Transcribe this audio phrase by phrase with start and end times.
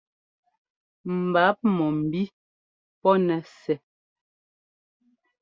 [1.27, 2.21] Mbǎp mɔ̂mbí
[3.01, 3.77] pɔ́ nɛ́ sɛ́.